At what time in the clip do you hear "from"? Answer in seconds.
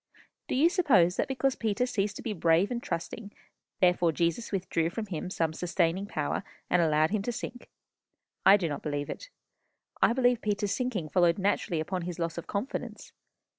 4.89-5.05